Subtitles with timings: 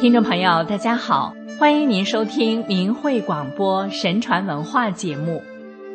[0.00, 5.42] 听众朋友，大家好，欢迎您收听明慧广播神传文化节目。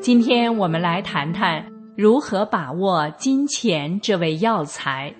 [0.01, 1.65] 今天我们来谈谈
[1.95, 5.13] 如何把握金钱这味药材。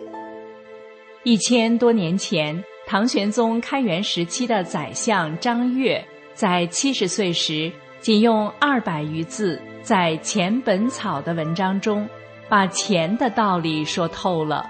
[1.23, 7.71] 一千多年前，唐玄宗开元时期的宰相张悦，在七十岁时，
[8.01, 12.05] 仅用二百余字，在《钱本草》的文章中，
[12.49, 14.69] 把钱的道理说透了。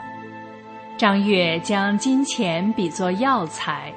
[0.95, 3.91] 张悦将金钱比作药材。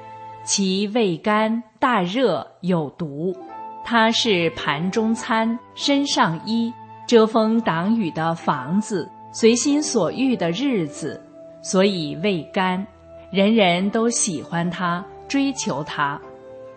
[0.47, 3.37] 其味甘大热有毒，
[3.85, 6.73] 它是盘中餐、身上衣、
[7.05, 11.21] 遮风挡雨的房子、随心所欲的日子，
[11.63, 12.87] 所以味甘，
[13.33, 16.21] 人人都喜欢它，追求它。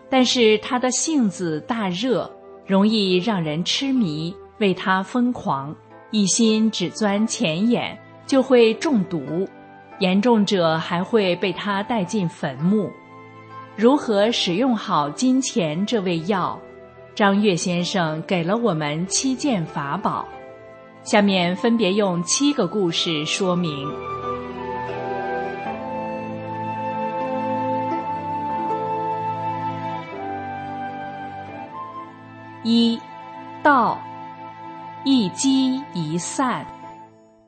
[0.10, 2.28] 但是它的性子大热，
[2.66, 5.76] 容易让人痴迷，为它疯狂，
[6.10, 9.48] 一心只钻钱眼，就会中毒，
[10.00, 12.90] 严重者还会被它带进坟墓。
[13.80, 16.60] 如何使用好金钱这味药？
[17.16, 20.28] 张悦先生给了我们七件法宝，
[21.02, 23.88] 下面分别用七个故事说明。
[32.66, 33.00] 一，
[33.64, 33.98] 道，
[35.06, 36.68] 一积一散。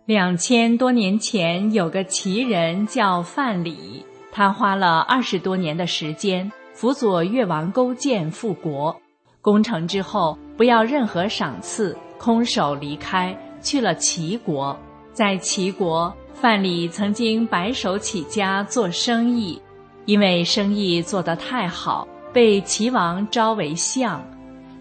[0.05, 4.05] 两千多年前，有个奇人叫范蠡。
[4.31, 8.95] 他花了二十多年的时间辅佐越王勾践复国，
[9.41, 14.77] 攻城之后不要任何赏赐，空手离开，去了齐国。
[15.13, 19.61] 在齐国，范蠡曾经白手起家做生意，
[20.05, 24.23] 因为生意做得太好，被齐王招为相。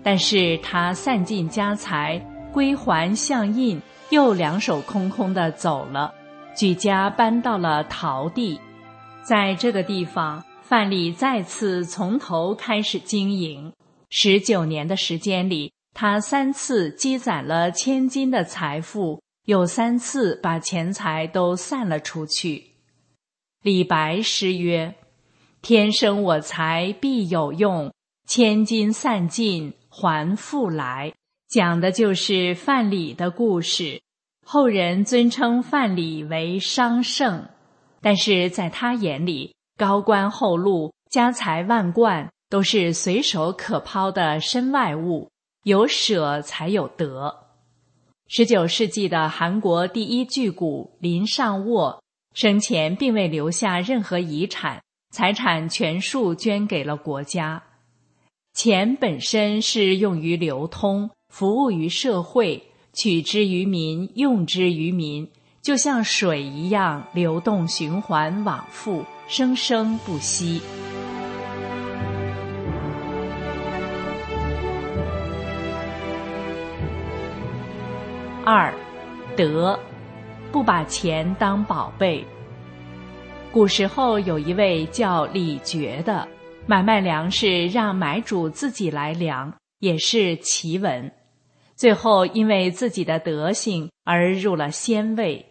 [0.03, 6.15] 但是他散尽家财，归还相印，又两手空空的走了，
[6.57, 8.59] 举家搬到了陶地。
[9.23, 13.73] 在这个地方，范蠡再次从头开始经营。
[14.09, 22.65] 十九年的时间里，他三次积攒了千金的财富，又三次把钱财都散了出去。
[23.63, 24.95] 李白诗曰
[25.63, 27.93] ：“天生我材必有用，
[28.27, 31.13] 千金散尽还复来。”
[31.49, 34.01] 讲的就是范蠡的故事。
[34.47, 37.47] 后人尊称范蠡为商圣。
[38.03, 45.31] 但是在他眼里，高官厚禄、家财万贯都是随手可抛的身外物，
[45.65, 47.47] 有舍才有得。
[48.27, 52.03] 十九世纪的韩国第一巨贾林尚沃
[52.35, 57.63] 生前并未留下任何遗产，财产全数捐给了国家。
[58.55, 65.29] 钱本身是用于流通，服务于社会，取之于民，用之于民。
[65.63, 70.63] 就像水一样流动、循环往复、生生不息。
[78.43, 78.73] 二，
[79.37, 79.79] 德，
[80.51, 82.25] 不把钱当宝贝。
[83.53, 86.27] 古时候有一位叫李傕的，
[86.67, 91.13] 买卖粮食让买主自己来量，也是奇闻。
[91.77, 95.50] 最后因为自己的德行而入了仙位。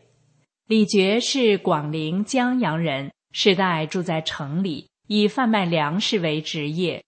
[0.69, 7.03] 李珏是广陵江阳人，世代住在城里，以贩卖粮食为职业。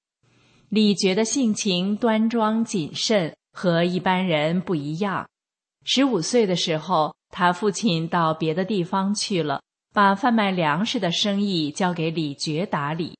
[0.69, 5.27] 李珏的性情端庄谨慎，和一般人不一样。
[5.85, 9.61] 十五岁的时候，他父亲到别的地方去了，
[9.93, 13.15] 把贩卖粮食的生意交给李珏打理。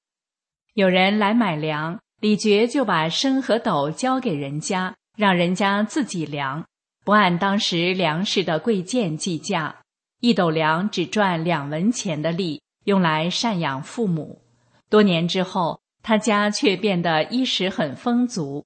[0.73, 6.65] 有人来买粮，李珏就把升和斗交给人家，让人家自己量，
[7.05, 9.80] 不按当时粮食的贵贱计价。
[10.21, 14.39] 一斗粮只赚两文钱的利，用来赡养父母。
[14.87, 18.63] 多年之后，他家却变得衣食很丰足。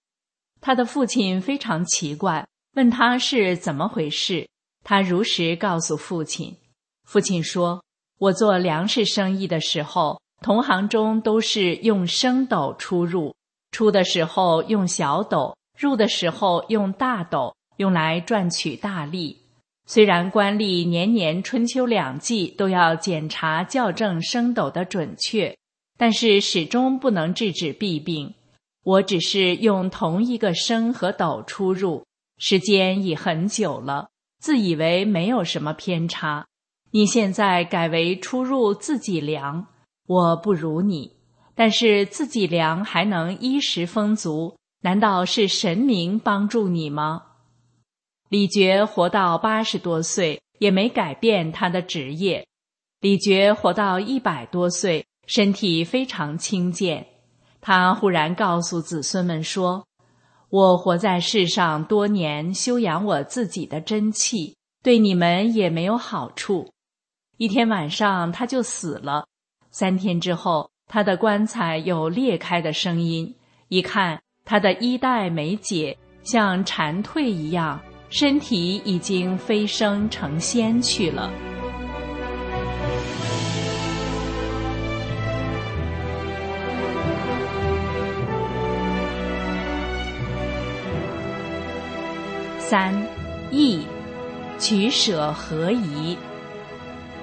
[0.60, 4.50] 他的父亲非常奇怪，问他是怎么回事。
[4.84, 6.58] 他如实告诉父亲。
[7.06, 7.82] 父亲说
[8.20, 13.34] ：“我做粮食生意的时候，同行中都是用升斗出入，
[13.72, 19.42] 出的时候用小斗，入的时候用大斗，用来赚取大利。”
[19.88, 25.56] 虽然官吏年年春秋两季都要检查校正升斗的准确，
[25.98, 28.34] 但是始终不能制止弊病。
[28.84, 32.04] 我只是用同一个升和斗出入，
[32.38, 34.10] 时间已很久了，
[34.40, 36.46] 自以为没有什么偏差。
[36.92, 39.68] 你现在改为出入自己量，
[40.08, 41.12] 我不如你，
[41.54, 47.24] 但是自己量还能衣食丰足，难道是神明帮助你吗？
[48.30, 52.46] 李傕活到八十多岁，也没改变他的职业。
[53.02, 57.06] 李傕活到一百多岁，身体非常轻健。
[57.62, 59.86] 他忽然告诉子孙们说
[60.50, 66.72] ：“我活在世上多年，修养我自己的真气，对你们也没有好处。”
[67.38, 69.28] 一天晚上，他就死了。
[69.70, 73.36] 三天之后，他的棺材有裂开的声音。
[73.68, 77.82] 一看，他的衣带没解，像蝉蜕一样，
[78.18, 81.30] 身体已经飞升成仙去了。
[92.58, 92.96] 三，
[93.52, 93.82] 义，
[94.58, 96.18] 取舍合宜。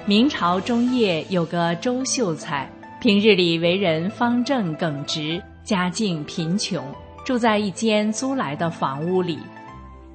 [0.05, 6.85] 明朝中叶有个周秀才，平日里为人方正耿直，家境贫穷，
[7.25, 9.39] 住在一间租来的房屋里。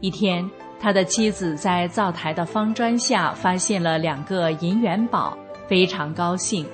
[0.01, 0.49] 一天，
[0.81, 5.37] 他的妻子在灶台的方砖下发现了两个银元宝，
[5.67, 6.67] 非常高兴。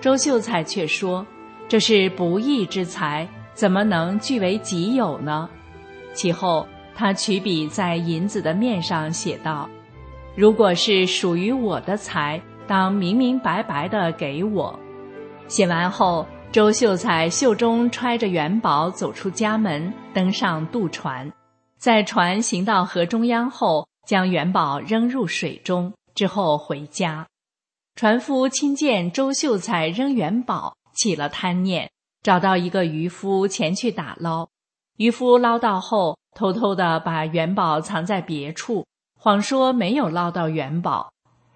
[0.00, 1.26] 周秀才却说
[1.68, 5.48] ：“这是不义之财，怎么能据为己有呢？”
[6.14, 9.68] 其后，他取笔在银子的面上写道
[10.34, 14.78] ：“如果是属于我的财。”当明明白白的给我。
[15.48, 21.30] 写完后，周秀才袖中揣着元宝走出家门，登上渡船，
[21.82, 27.26] 在船行到河中央后，将元宝扔入水中，之后回家。
[27.96, 31.90] 船夫亲见周秀才扔元宝，起了贪念，
[32.22, 34.48] 找到一个渔夫前去打捞。
[34.96, 38.86] 渔夫捞到后，偷偷的把元宝藏在别处，
[39.18, 41.10] 谎说没有捞到元宝。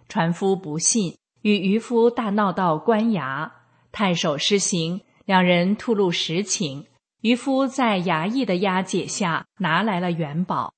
[0.09, 3.49] 船夫不信，与渔夫大闹到官衙，
[3.93, 6.85] 太守施行，两人吐露实情。
[7.23, 10.73] 渔夫在衙役的押解下拿来了元宝，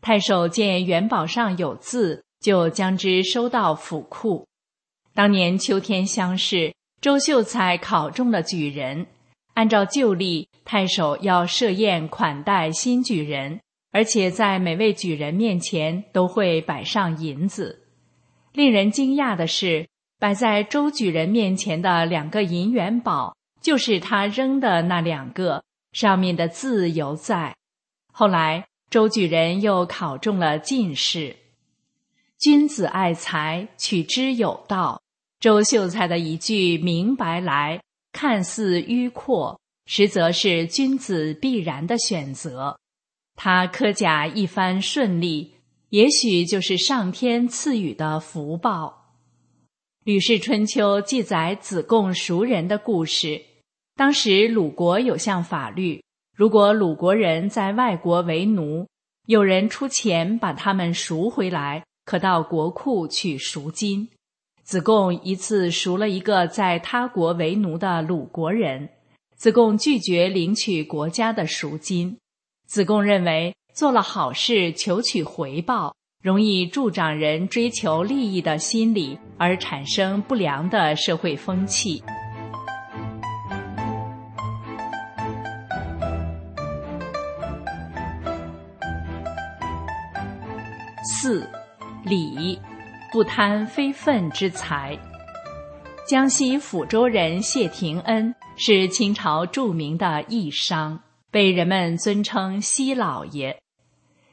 [0.00, 4.46] 太守见元宝上有字，就将之收到府库。
[5.14, 9.06] 当年秋天乡试，周秀才考中了举人，
[9.54, 13.60] 按照旧例，太守要设宴款待新举人，
[13.92, 17.84] 而且在每位举人面前都会摆上银子。
[18.52, 19.86] 令人惊讶的是，
[20.18, 25.62] 摆在周举人面前的两个银元宝，就是他扔的那两个，
[25.92, 27.56] 上面的字犹在。
[28.12, 31.36] 后来，周举人又考中了进士。
[32.38, 35.00] 君子爱财，取之有道。
[35.38, 37.80] 周秀才的一句“明白来”，
[38.12, 42.78] 看似迂阔，实则是君子必然的选择。
[43.36, 45.54] 他科甲一番顺利。
[45.90, 49.18] 也许就是上天赐予的福报。
[50.04, 53.42] 《吕氏春秋》记载子贡赎人的故事。
[54.02, 56.02] 当时鲁国有项法律，
[56.36, 58.84] 如果鲁国人在外国为奴，
[59.28, 64.08] 有人出钱把他们赎回来，可到国库取赎金。
[64.64, 68.88] 子贡一次赎了一个在他国为奴的鲁国人，
[69.36, 72.18] 子贡拒绝领取国家的赎金。
[72.66, 73.54] 子贡认为。
[73.72, 82.02] 做了好事求取回报，容易助长人追求利益的心理，而产生不良的社会风气。
[91.04, 91.44] 四，
[92.04, 92.56] 礼，
[93.10, 94.96] 不贪非分之财。
[96.06, 103.58] 江西抚州人谢廷恩是清朝著名的义商，被人们尊称西老爷。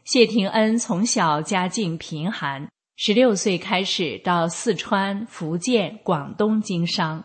[0.04, 7.24] 谢廷恩从小家境贫寒，十六岁开始到四川、福建、广东经商。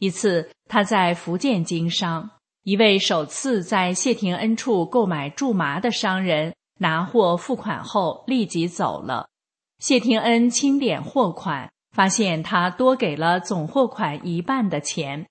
[0.00, 2.28] 一次，他在福建经商，
[2.64, 9.28] 一位首次在谢廷恩处购买苎麻的商人拿货付款后立即走了。
[9.78, 15.26] 谢廷恩清点货款，发现他多给了总货款一半的钱，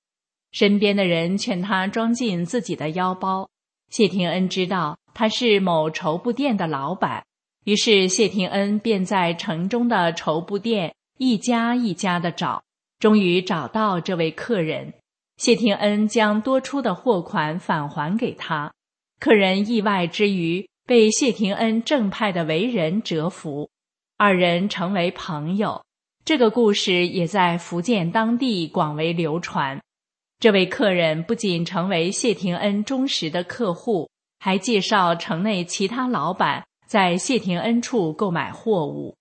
[0.51, 3.49] 身边的人劝他装进自己的腰包。
[3.89, 7.25] 谢廷恩知道他是某绸布店的老板，
[7.65, 12.63] 于是谢廷恩便在城中的绸布店一家一家的找，
[12.99, 14.93] 终于找到这位客人。
[15.37, 18.73] 谢廷恩将多出的货款返还给他，
[19.19, 23.69] 客人意外之余，被谢廷恩正派的为人折服，
[24.17, 25.83] 二人成为朋友。
[26.25, 29.79] 这个故事也在福建当地广为流传。
[30.39, 39.15] 这位客人不仅成为谢廷恩忠实的客户，还介绍城内其他老板在谢廷恩处购买货物。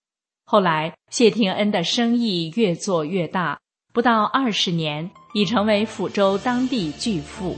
[0.46, 3.60] 后来，谢廷恩的生意越做越大，
[3.92, 7.54] 不到二十年，已成为抚州当地巨富。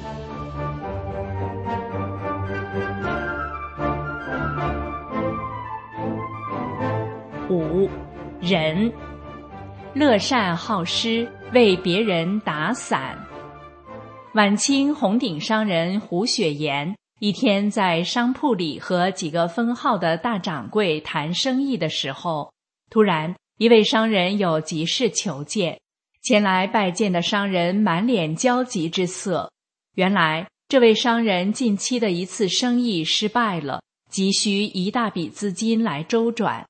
[7.50, 7.90] 五，
[8.40, 8.92] 仁，
[9.92, 13.18] 乐善好施，为别人打伞。
[14.34, 22.52] 晚清红顶商人胡雪岩一天在商铺里和几个分号的大掌柜谈生意的时候，
[22.88, 25.80] 突然一位商人有急事求见。
[26.22, 29.50] 前来拜见的商人满脸焦急之色。
[29.96, 36.64] 原来，这位商人近期的一次生意失败了，急需一大笔资金来周转。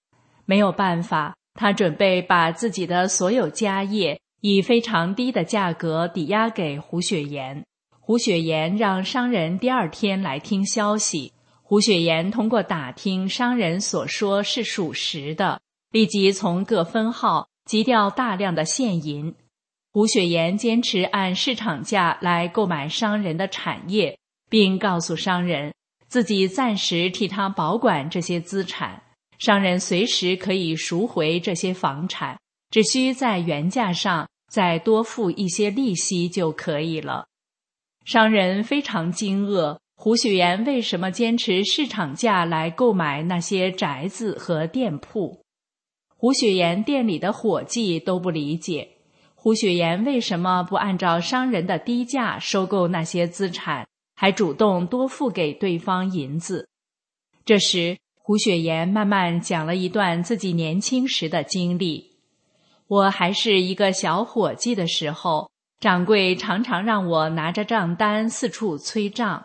[0.50, 4.20] 没有办法，他准备把自己的所有家业。
[4.42, 7.62] 以非常低的价格抵押给胡雪岩，
[8.00, 11.32] 胡雪岩让商人第二天来听消息。
[11.62, 15.60] 胡雪岩通过打听商人所说是属实的，
[15.92, 19.34] 立即从各分号急调大量的现银。
[19.92, 25.74] 胡雪岩坚持按市场价来购买商人的产业，并告诉商人
[26.08, 29.02] 自己暂时替他保管这些资产，
[29.40, 32.38] 商人随时可以赎回这些房产。
[32.70, 37.26] 只需在原价上再多付一些利息就可以了。
[38.04, 45.42] 商人非常惊愕，胡雪岩为什么坚持市场价来购买那些宅子和店铺？
[46.16, 48.88] 胡雪岩店里的伙计都不理解，
[49.34, 56.68] 胡雪岩为什么不按照商人的低价收购那些资产，还主动多付给对方银子？
[57.44, 57.98] 这时，
[58.30, 62.12] 胡雪岩慢慢讲了一段自己年轻时的经历。
[62.86, 69.44] 我还是一个小伙计的时候，掌柜常常让我拿着账单四处催账。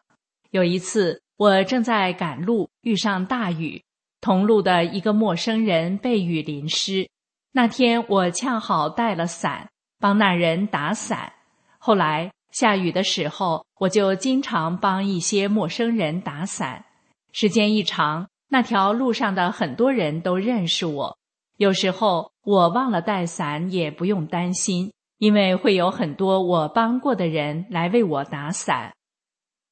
[0.51, 3.81] 有一次，我正在赶路，遇上大雨，
[4.21, 7.09] 同路的一个陌生人被雨淋湿。
[7.53, 11.33] 那天我恰好带了伞，帮那人打伞。
[11.79, 16.85] 后来下雨的时候，我就经常帮一些陌生人打伞。
[17.31, 21.17] 时间一长，那条路上的很多人都认识我。
[21.57, 28.93] 有时候我忘了带伞，也不用担心，因为会有很多我帮过的人来为我打伞。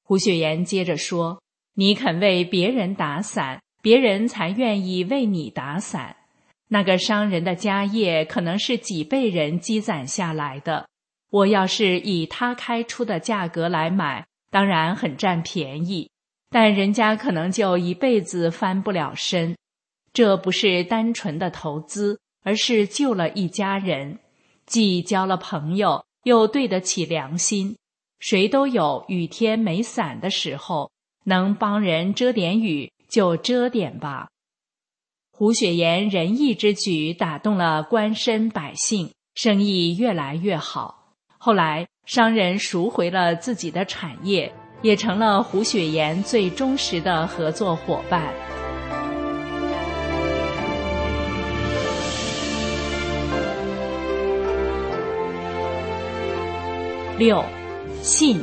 [0.03, 1.41] 胡雪岩接着说
[1.75, 6.17] ：“你肯为别人打伞，别人才愿意为你打伞。
[6.67, 10.89] 那个商人的家业可能是几辈人积攒下来的，
[11.29, 16.09] 我要是以他开出的价格来买，当然很占便宜，
[16.53, 19.57] 但人家可能就一辈子翻不了身。”
[20.13, 24.19] 这不是单纯的投资，而是救了一家人，
[24.67, 27.75] 既交了朋友，又对得起良心。
[28.19, 30.91] 谁都有雨天没伞的时候，
[31.25, 34.29] 能帮人遮点雨就遮点吧。
[35.31, 41.15] 胡雪岩仁义之举打动了官绅百姓，生意越来越好。
[41.39, 48.31] 后来商人赎回了自己的产业，也成了胡雪岩最忠实的合作伙伴。
[57.17, 57.43] 六，
[58.01, 58.39] 信，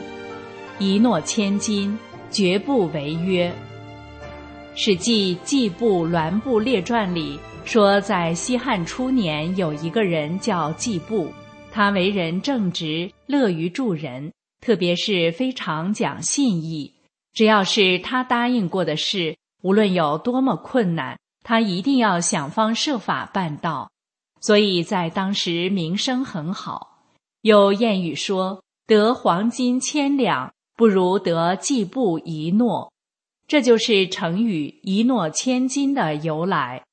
[0.78, 1.96] 一诺千金，
[2.30, 3.48] 绝不违约。
[4.74, 11.30] 《史记·季布栾布列传》里说，在西汉初年，有一个人叫季布，
[11.70, 16.94] 他为人正直，乐于助人，特别是非常讲信义。
[17.32, 23.90] 只要是他答应过的事，无论有多么困难，他一定要想方设法办到，
[24.40, 27.04] 所以在当时名声很好。
[27.42, 32.92] 有谚语说：“得黄金千两，不如得季布一诺。”
[33.46, 36.84] 这就是成语“一诺千金”的由来。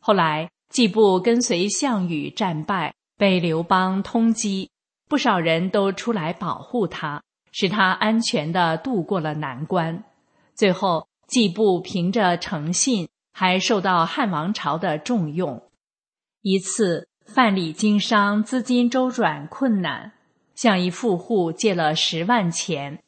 [0.00, 4.68] 后来，季布跟随项羽战败，被刘邦通缉，
[5.08, 10.04] 不少人都出来保护他，使他安全的度过了难关。
[10.54, 15.62] 最后，季布凭着诚信，还受到汉王朝的重用。
[16.42, 17.08] 一次。
[17.30, 20.12] 范蠡经商，资金周转困难，
[20.54, 23.02] 向一富户借了十万钱。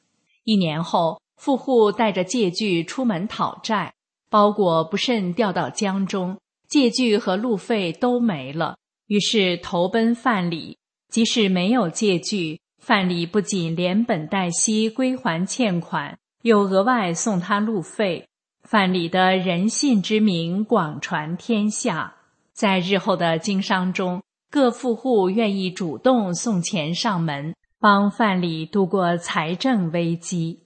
[0.45, 3.95] 一年后，富户带着借据出门讨债，
[4.29, 6.39] 包裹不慎掉到江中，
[6.69, 8.77] 借据和路费都没了。
[9.07, 10.77] 于是投奔范蠡。
[11.11, 18.29] 即使没有借据，范蠡不仅连本带息归还欠款，又额外送他路费。
[18.63, 22.15] 范蠡的人信之名广传天下。
[22.53, 30.61] 在日后的经商中，各富户愿意主动送钱上门，帮范蠡度过财政危机。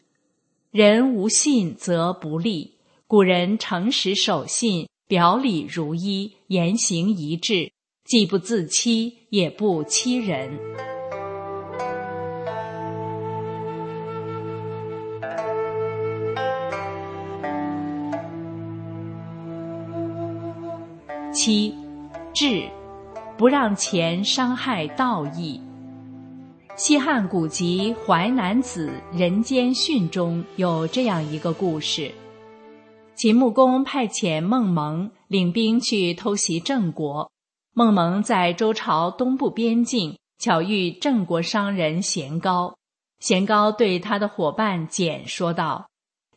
[0.70, 2.74] 人无信则不立，
[3.06, 7.70] 古人诚实守信，表里如一，言行一致，
[8.04, 10.58] 既不自欺，也不欺人。
[21.32, 21.74] 七。
[22.34, 22.68] 智，
[23.38, 25.60] 不让钱伤害道义。
[26.74, 32.10] 西汉古籍《淮南子·人间训》中有这样一个故事：
[33.14, 37.30] 秦穆公派遣孟蒙领兵去偷袭郑国。
[37.76, 42.76] 孟蒙在周朝东部边境巧遇郑国商人贤高，
[43.18, 45.88] 贤高对他的伙伴简说道：“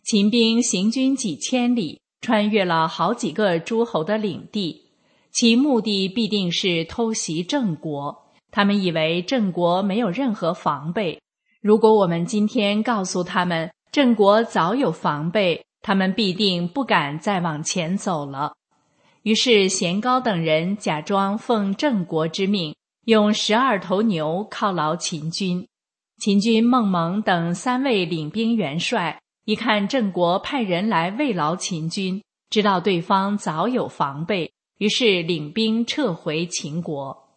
[0.03, 4.89] 秦兵行军几千里，穿越了好几个诸侯的领地，
[5.31, 11.21] 其目的必定是偷袭郑国。”他们以为郑国没有任何防备。
[11.61, 18.53] 如果我们今天告诉他们郑国早有防备，他们必定不敢再往前走了。
[19.27, 25.67] 于是贤高等人假装奉郑国之命，用十二头牛犒劳秦军。
[26.17, 37.27] 秦军孟蒙等三位领兵元帅一看郑国派人来慰劳秦军，知道对方早有防备，于是领兵撤回秦国。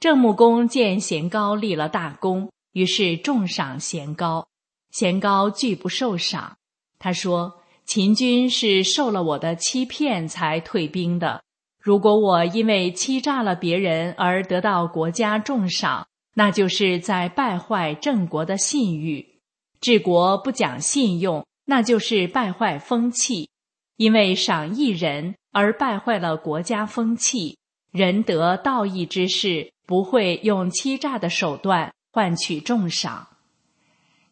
[0.00, 4.48] 郑穆公见贤高立了大功，于是重赏贤高。
[4.90, 6.56] 贤高拒不受赏。
[6.98, 7.59] 他说
[7.90, 11.42] ：“秦军是受了我的欺骗才退兵的。
[11.82, 19.40] 如果我因为欺诈了别人而得到国家重赏，那就是在败坏郑国的信誉。
[19.80, 23.50] 治国不讲信用，那就是败坏风气。
[23.96, 27.58] 因为赏一人而败坏了国家风气。
[27.90, 33.26] 仁德道义之士。”不会用欺诈的手段换取重赏。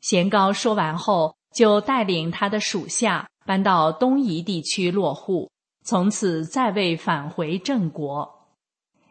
[0.00, 5.50] 贤高说完后，就带领他的属下搬到东夷地区落户，
[5.83, 8.47] 从此再未返回郑国。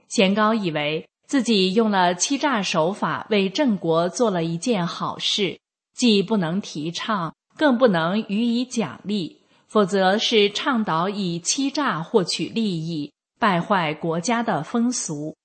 [0.08, 5.60] 贤高以为自己用了欺诈手法为郑国做了一件好事，
[5.96, 15.36] 既不能提倡，更不能予以奖励，否则是倡导以欺诈获取利益，败坏国家的风俗。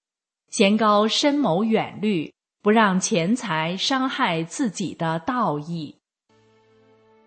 [0.50, 5.96] 贤高深谋远虑，不让钱财伤害自己的道义。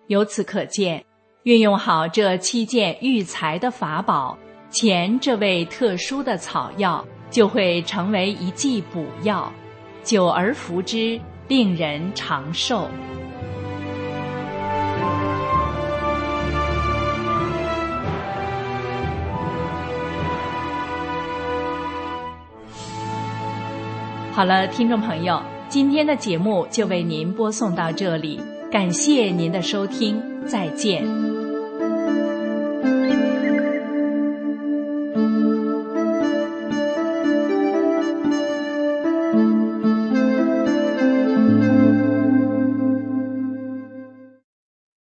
[0.06, 1.04] 由此可见，
[1.45, 4.36] 运用好这七件育财的法宝，
[4.71, 9.53] 钱这味特殊的草药就会成为一剂补药，
[10.03, 12.89] 久而服之，令人长寿。
[24.31, 31.24] 好了，听众朋友，今天的节目就为您播送到这里，感谢您的收听，再见。